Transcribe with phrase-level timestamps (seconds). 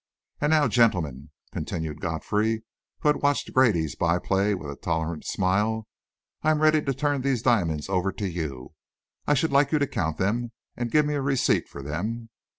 [0.39, 2.63] "And now, gentlemen," continued Godfrey,
[3.01, 5.87] who had watched Grady's byplay with a tolerant smile,
[6.41, 8.73] "I am ready to turn these diamonds over to you.
[9.27, 12.29] I should like you to count them, and give me a receipt for them."